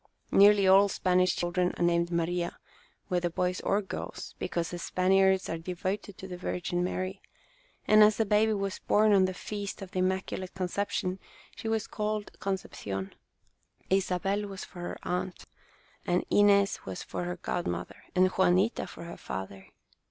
Nearly 0.31 0.65
all 0.67 0.89
Spanish 0.89 1.35
children 1.35 1.75
are 1.77 1.83
named 1.83 2.09
Maria, 2.09 2.57
whether 3.09 3.29
boys 3.29 3.61
or 3.61 3.83
girls, 3.83 4.33
be 4.39 4.47
cause 4.47 4.71
the 4.71 4.79
Spaniards 4.79 5.47
are 5.47 5.59
devoted 5.59 6.17
to 6.17 6.27
the 6.27 6.37
Virgin 6.37 6.83
Mary, 6.83 7.21
and 7.87 8.03
as 8.03 8.17
the 8.17 8.25
baby 8.25 8.53
was 8.53 8.79
born 8.79 9.13
on 9.13 9.25
the 9.25 9.33
Feast 9.35 9.79
of 9.79 9.91
the 9.91 9.99
Immaculate 9.99 10.55
Conception, 10.55 11.19
she 11.55 11.67
was 11.67 11.85
called 11.85 12.31
Concepcion. 12.39 13.13
Isabel 13.91 14.47
was 14.47 14.65
for 14.65 14.79
her 14.79 14.97
aunt, 15.03 15.45
and 16.07 16.25
Inez 16.31 16.79
was 16.83 17.03
for 17.03 17.25
her 17.25 17.35
godmother, 17.37 18.01
and 18.15 18.31
Juanita 18.31 18.87
for 18.87 19.03
her 19.03 19.17
father. 19.17 19.67